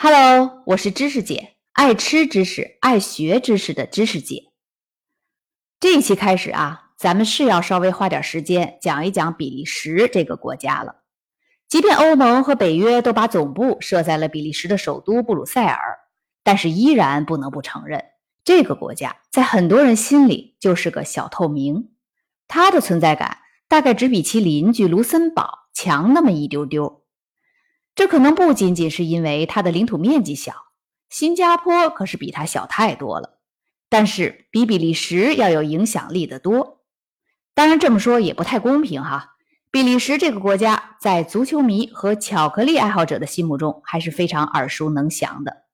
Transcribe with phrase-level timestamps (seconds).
[0.00, 4.52] Hello，我是知识姐，爱吃知识、爱学知识的知识姐。
[5.80, 11.02] 这一期开始啊，咱们是要稍微花点时间讲一讲比利时这个国家了。
[11.66, 15.98] 即便欧盟和北约都把总部设在了比利时的首都布鲁塞尔，
[16.44, 18.04] 但是依然不能不承认，
[18.44, 21.90] 这个国家在很多人心里就是个小透明，
[22.46, 26.97] 它的存在感大概只比其邻居卢森堡强那么一丢丢。
[27.98, 30.52] 这可能不仅仅是因为它的领土面积小，
[31.10, 33.40] 新加坡可是比它小太多了，
[33.88, 36.84] 但是比比利时要有影响力的多。
[37.54, 39.30] 当然这么说也不太公平哈，
[39.72, 45.64] 比利时这个国家在足球迷和巧克力爱好者的心目中还是非常耳熟能详的。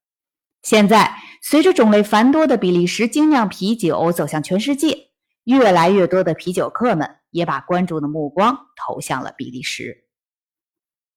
[0.62, 5.10] 现在随着种类繁多的比利时精酿啤酒走向全世界，
[5.44, 10.03] 越来越多的啤酒客们也把关注的目光投向了比利时。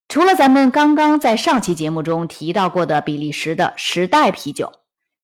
[0.10, 4.72] 除了咱们刚刚在上期节目中提到过的比利时的时代啤酒，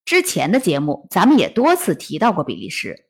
[0.03, 3.07] 之前的节目咱们也多次提到过比利时。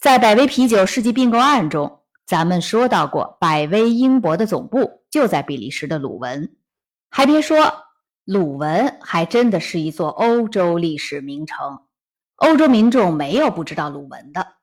[0.00, 6.56] 在百威啤酒世纪并购案中，咱们说到过百威英博的总部就在比利时的鲁文。
[7.08, 7.84] 还别说，
[8.24, 11.78] 鲁文还真的是一座欧洲历史名城，
[12.34, 14.54] 欧洲民众没有不知道鲁文的。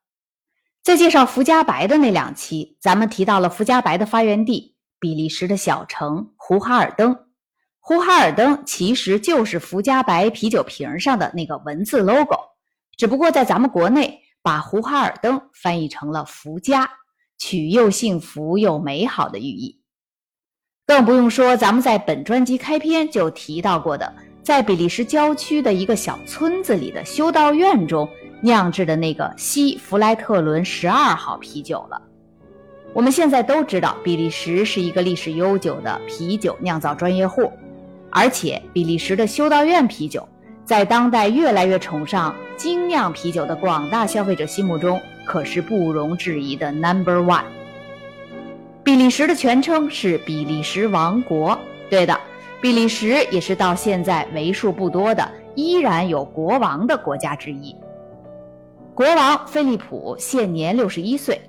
[0.83, 4.72] 在介绍福加白的那两期，咱们提到了福加白的发源地。
[5.03, 7.13] 比利时的小城胡哈尔登，
[7.81, 12.37] 胡哈尔登其实就是福加白啤酒瓶上的那个文字 logo，
[12.97, 16.89] 只不过在咱们国内把胡哈尔登翻译成了福加，
[17.37, 19.81] 取又幸福又美好的寓意。
[20.85, 28.07] 更不用说咱们在本专辑开篇就提到过的，在比利时郊区的一个小村子里的修道院中
[28.41, 32.01] 酿制的那个西弗莱特伦十二号啤酒了。
[32.94, 37.52] 我们现在都知道，比利时是一个历史悠久的啤酒酿造专业户，
[38.11, 40.27] 而且比利时的修道院啤酒
[40.63, 47.45] 在当代越来越崇尚精酿啤酒的广大消费者心目中可是不容置疑的 Number One。
[48.84, 51.57] 比利时的全称是比利时王国，
[51.90, 52.16] 对的，
[52.62, 57.75] 比利时也是到现在为数不多的依然有国王的国家之一。
[58.94, 61.41] 国王菲利普现年六十一岁。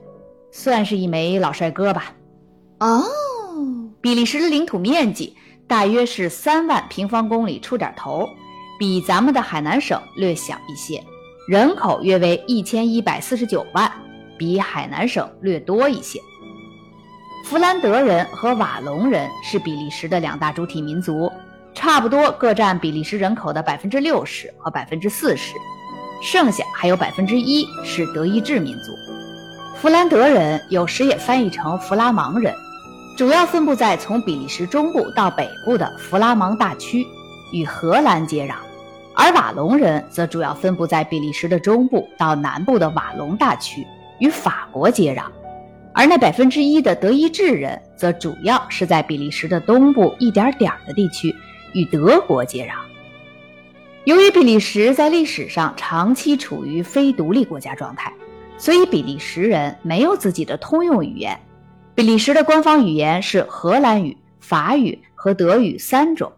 [0.57, 2.15] 算是一枚老帅哥吧。
[2.79, 3.03] 哦，
[4.01, 8.25] 比利时的领土面积大约是三万平方公里出点头，
[8.79, 11.03] 比咱们的海南省略小一些，
[11.49, 13.91] 人口约为一千一百四十九万，
[14.39, 16.21] 比海南省略多一些。
[17.45, 21.29] 弗兰德人和瓦隆人是比利时的两大主体民族，
[21.75, 25.55] 差不多各占比利时人口的百分之六十和百分之四十，
[26.23, 29.14] 剩下还有百分之一是德意志民族。
[29.85, 32.55] 弗兰德人有时也翻译成弗拉芒人，
[33.19, 37.07] 主要分布在从比利时中部到北部的弗拉芒大区，
[37.53, 38.55] 与荷兰接壤；
[39.15, 43.87] 而瓦隆人则主要分布在比利时的中部到南部的瓦隆大区，
[44.21, 45.25] 与法国接壤；
[45.93, 51.37] 而那百分之一的德意志人则主要是在比利时的东部一点点的地区，
[51.75, 52.73] 与德国接壤。
[54.05, 58.11] 由于比利时在历史上长期处于非独立国家状态。
[58.57, 61.39] 所以，比利时人没有自己的通用语言。
[61.95, 66.33] 比利时的官方语言是荷兰语、法语和德语三种。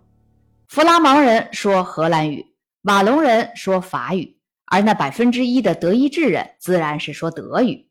[0.66, 2.44] 弗拉芒人说荷兰语，
[2.82, 7.88] 瓦隆人说法语，而那百分之一的德意志人自然是说德语。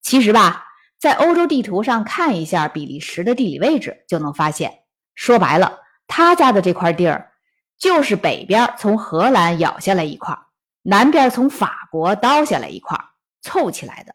[0.00, 0.64] 其实吧，
[0.98, 4.72] 在欧洲地图上看一下比利时的地理位置，就能发现，
[5.14, 7.32] 说白了，他家的这块地儿，
[7.78, 10.36] 就是北边从荷兰咬下来一块，
[10.82, 12.98] 南边从法国刀下来一块。
[13.40, 14.14] 凑起来的。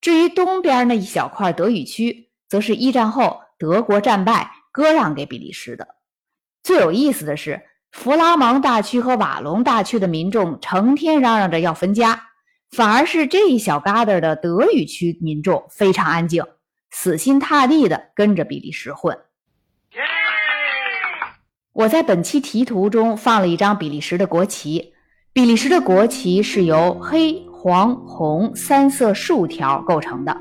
[0.00, 5.88] 至于东边那一小块德语区，则是一战后德国战败割让给比利时的。
[6.62, 12.28] 最有意思的是，弗拉芒大区和瓦隆大区的民众成天嚷嚷着要分家，
[12.70, 16.44] 反而是这一小疙瘩的德语区民众非常安静，
[16.90, 19.16] 死心塌地的跟着比利时混。
[21.72, 24.94] 我在本期题图中放了一张比利时的国旗，
[25.32, 27.46] 比利时的国旗是由黑。
[27.64, 30.36] 黄、红三色竖条构成的，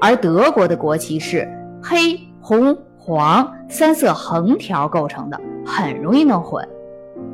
[0.00, 1.48] 而德国的国旗是
[1.80, 6.68] 黑、红、黄三色横条构成的，很容易弄混。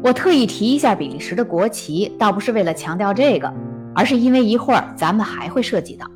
[0.05, 3.51] 我特意提一下比利时的国旗，倒不是为了强调这个，
[3.95, 6.07] 而是因为一会儿咱们还会涉及到。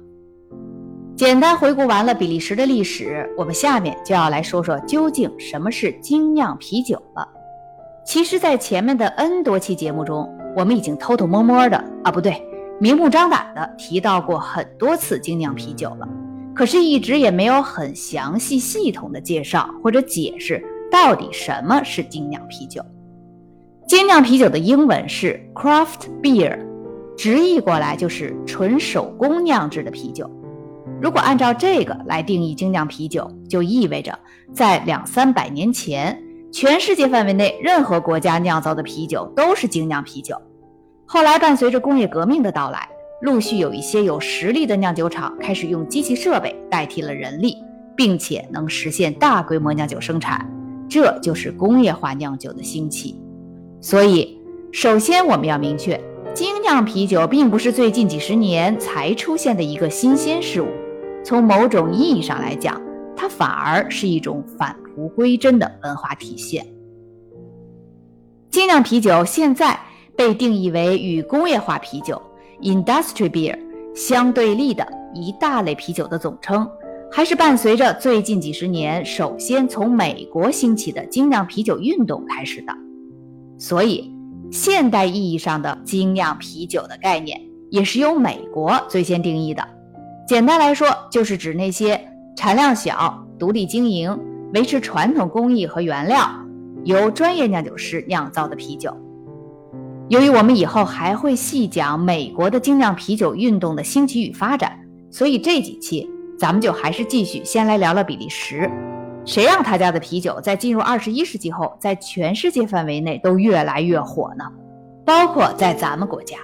[1.17, 7.27] 简单回顾完了比利时的历史，我们下面就要来说说究竟什么是精酿啤酒了。
[8.05, 12.43] 其实，在前面的 N 多期节目中，我们已经偷偷摸摸的啊，不对。
[12.79, 16.07] 明目张胆地提到过很多次精酿啤酒了，
[16.55, 22.85] 可是，一直也没有很详细、系统的介绍或者解释到底什么是精酿啤酒。
[23.89, 26.59] 精酿啤酒的英文是 craft beer，
[27.17, 30.31] 直译过来就是纯手工酿制的啤酒。
[31.01, 34.19] 如果按照这个来定义精酿啤酒，就意味着
[34.53, 36.23] 在两三百年前，
[36.53, 40.37] 全世界范围内任何国家酿造的啤酒都是精酿啤酒。
[41.09, 42.89] 后来伴随着工业革命的到来，
[43.23, 47.57] 陆续有一些有实力的酿酒厂开始用机器设备代替了人力，
[47.97, 50.45] 并且能实现大规模酿酒生产，
[50.89, 53.17] 这就是工业化酿酒的兴起。
[53.81, 54.37] 所以，
[54.73, 55.99] 首先我们要明确，
[56.35, 60.67] 精酿啤酒并不是最近几十年才出现的一个新鲜事物。
[61.25, 62.83] 从某种意义上来讲，
[63.17, 66.67] 它反而是一种返璞归真的文化体现。
[68.51, 69.79] 精酿啤酒现在
[70.17, 72.21] 被定义为与工业化啤酒
[72.63, 73.59] （industry beer）
[73.95, 76.69] 相对立的一大类啤酒的总称，
[77.13, 82.73] 还是伴随着最近几十年首先从美国兴起的精酿啤酒运动开始的。
[83.59, 84.13] 所以，
[84.51, 87.41] 现代意义上的精酿啤酒的概念
[87.71, 89.67] 也是由美国最先定义的。
[90.27, 92.01] 简单来说，就是指那些
[92.37, 94.19] 产量小、独立经营、
[94.55, 96.29] 维持传统工艺和原料、
[96.85, 98.91] 由专业酿酒师酿造的啤酒。
[100.09, 104.79] 由于我们以后还会细讲美国的精酿啤酒运动的兴起与发展，
[105.11, 106.09] 所以这几期
[106.39, 108.71] 咱们就还是继续先来聊聊比利时。
[109.25, 114.45] 谁让他家的啤酒在进入二十一世纪后，在全世界范围内都越来越火呢？
[115.05, 116.37] 包括在咱们国家。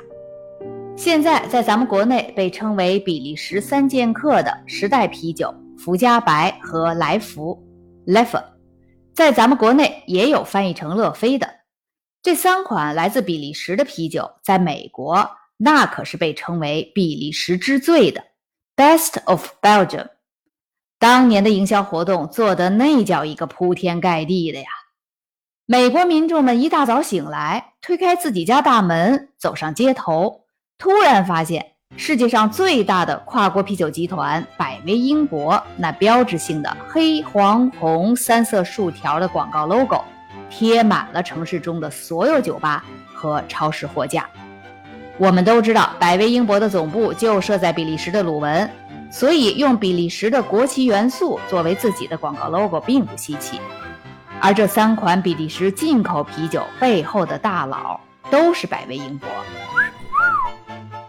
[0.96, 7.62] 现在在咱们国内被称为比利时三剑客的时代啤酒福加白和来福
[8.08, 8.42] （Leffe），
[9.14, 11.46] 在咱们国内也有翻译成乐飞的。
[12.22, 18.22] 这三款来自比利时的啤酒，在美国那可是被称为比利时之最的
[18.76, 20.06] （Best of Belgium）。
[21.00, 24.66] 当年的营销活动做的那叫一个铺天盖地的呀！
[25.66, 30.44] 美国民众们一大早醒来，推开自己家大门，走上街头。
[30.78, 40.04] 突然发现，世界上最大的跨国啤酒集团百威英博那标志性的黑黄红三色竖条的广告 logo
[40.54, 42.84] 贴满了城市中的所有酒吧
[43.14, 44.28] 和超市货架。
[45.16, 48.70] 我们都知道，百威英博的总部就设在比利时的鲁汶，
[49.10, 53.58] 所以用比利时的国旗元素作为自己的广告 logo 并不稀奇。
[54.40, 57.98] 而这三款比利时进口啤酒背后的大佬
[58.30, 59.28] 都是百威英博。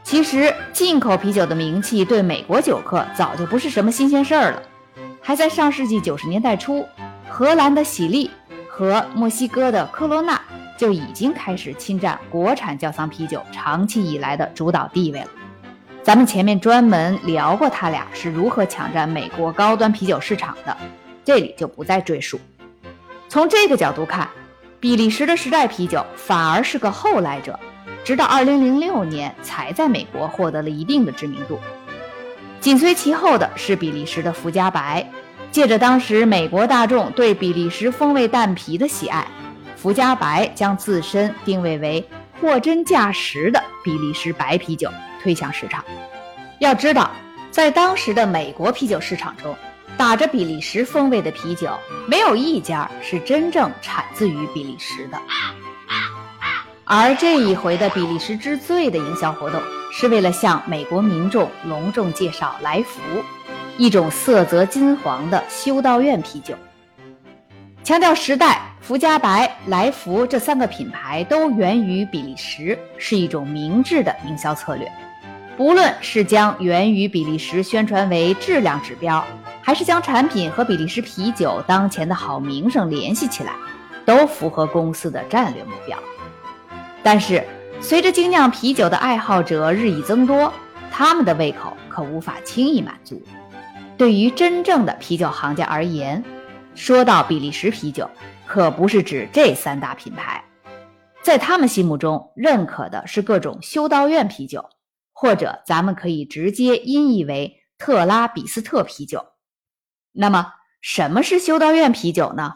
[0.03, 4.61] 其实，进口啤酒的名气对美国酒客早就不是什么新鲜事儿了。
[5.21, 6.85] 还在上世纪九十年代初，
[7.29, 8.29] 荷兰的喜力
[8.75, 10.41] 和墨西哥的科罗娜
[10.75, 15.27] 就已经开始侵占国产窖藏啤酒长期以来的主导地位了。
[16.01, 20.75] 咱们前面专门聊过他俩是如何抢占美国高端啤酒市场的，
[21.23, 22.39] 这里就不再赘述。
[23.29, 24.27] 从这个角度看，
[24.79, 27.59] 比利时的时代啤酒反而是个后来者。
[28.03, 31.59] 直到二零零六年才在美国获得了一定的知名度，
[32.59, 35.07] 紧随其后的是比利时的福加白。
[35.53, 39.27] 借着当时美国大众对比利时风味蛋皮的喜爱，
[39.75, 42.03] 福加白将自身定位为
[42.41, 44.89] 货真价实的比利时白啤酒
[45.21, 45.85] 推向市场。
[46.57, 47.11] 要知道，
[47.51, 49.55] 在当时的美国啤酒市场中，
[49.95, 51.69] 打着比利时风味的啤酒
[52.07, 55.21] 没有一家是真正产自于比利时的。
[56.83, 62.99] 而这一回的比利时之最的营销活动，是为了向美国民众隆重介绍来福，
[63.77, 66.55] 一种色泽金黄的修道院啤酒。
[67.83, 74.89] 强调时代、福佳白、来福这三个品牌都源于比利时，是一种明智的营销策略。
[75.57, 79.23] 不论是将源于比利时宣传为质量指标，
[79.61, 83.53] 还是将产品和比利时啤酒当前的好名声联系起来，
[84.05, 85.97] 都符合公司的战略目标。
[87.03, 87.43] 但是，
[87.81, 90.53] 随着精酿啤酒的爱好者日益增多，
[90.89, 93.21] 他们的胃口可无法轻易满足。
[94.03, 96.21] 对于真正的啤酒行家而言，
[96.75, 98.09] 说到比利时啤酒，
[98.45, 100.43] 可不是指这三大品牌，
[101.21, 104.65] 在他们心目中认可的是各种修道院啤酒，
[105.13, 109.25] 或者咱们可以直接音译为特拉比斯特啤酒。
[110.11, 112.55] 那么，什么是修道院啤酒呢？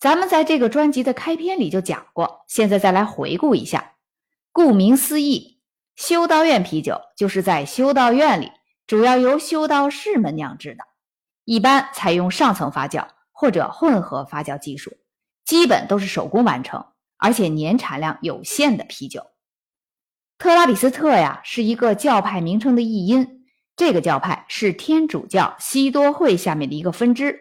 [0.00, 3.92] 咱们在这个专辑的开篇里就讲过，现在再来回顾一下。
[4.50, 5.60] 顾名思义，
[5.94, 8.50] 修道院啤酒就是在修道院里，
[8.86, 10.84] 主要由修道士们酿制的，
[11.44, 14.92] 一般采用上层发酵或者混合发酵技术，
[15.44, 16.84] 基本都是手工完成，
[17.16, 19.26] 而且年产量有限的啤酒。
[20.36, 27.40] 特拉比斯特呀，是一个教派名称的译音，这个教派是天主教西多会下面的一个分支。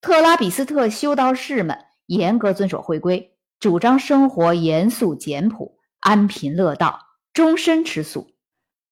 [0.00, 6.98] 特拉比斯特修道士们严格遵守会规，主张生活严肃简朴、安贫乐道，
[7.34, 8.31] 终身吃素。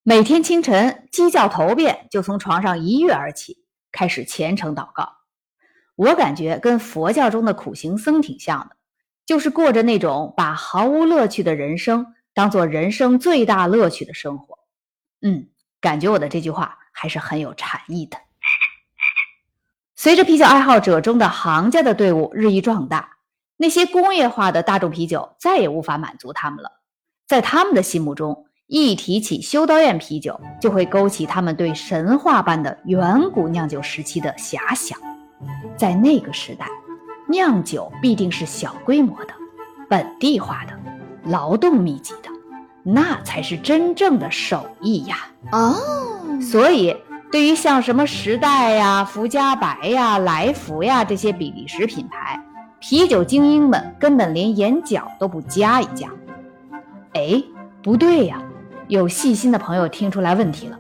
[0.03, 3.59] 每天清晨鸡叫头遍，就从床上一跃而起，
[3.93, 5.19] 开始虔诚祷告。
[5.95, 8.77] 我感觉跟佛教中的苦行僧挺像的，
[9.27, 14.59] 就是过着那种把毫无乐趣的人生当做人生最大乐趣的生活。
[15.21, 15.49] 嗯，
[15.83, 18.17] 感觉我的这句话还是很有禅意的。
[19.97, 23.19] 随着啤酒爱好者中的行家的队伍日益壮大，
[23.59, 26.81] 那些工业化的大众啤酒再也无法满足他们了。
[27.27, 34.97] 在他们的心目中，一提起修道院啤酒，就会勾起他们对神话般的远古酿酒时期的遐想。
[35.77, 36.67] 在那个时代，
[37.29, 39.35] 酿酒必定是小规模的、
[39.89, 40.73] 本地化的、
[41.25, 42.31] 劳动密集的，
[42.85, 45.17] 那才是真正的手艺呀！
[45.51, 45.75] 哦，
[46.41, 46.97] 所以
[47.33, 52.41] 对于像什么时代呀、福佳白呀、来福呀这些比利时品牌，
[52.79, 56.09] 啤酒精英们根本连眼角都不加一加。
[57.15, 57.43] 哎，
[57.83, 58.41] 不对呀！
[58.91, 60.77] 有细心的朋友听出来问题了，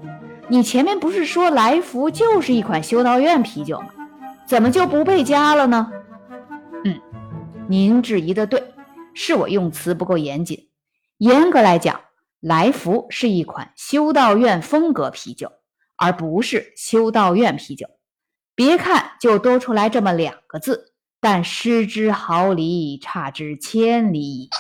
[0.49, 3.87] 你前面不是说来福就是一款修道院啤酒吗？
[4.49, 5.93] 怎么就不被加了呢？
[6.85, 7.01] 嗯，
[7.69, 8.75] 您质疑的对，
[9.15, 10.71] 是我用词不够严谨。
[11.19, 12.01] 严格来讲，
[12.41, 15.53] 来福是一款修道院风格啤酒，
[15.97, 17.87] 而不是修道院啤酒。
[18.57, 24.51] 别看就多出来这么两个字，但失之毫厘，差之千里。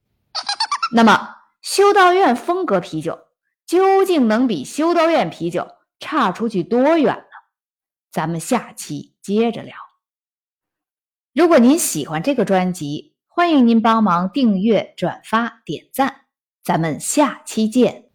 [0.92, 1.30] 那么，
[1.62, 3.18] 修道院风格啤酒
[3.66, 7.24] 究竟能比修道院啤酒差出去多远呢？
[8.10, 9.74] 咱们下期接着聊。
[11.34, 16.22] 如果您喜欢这个专辑，欢迎您帮忙订阅、转发、点赞。
[16.62, 18.10] 咱们下期见。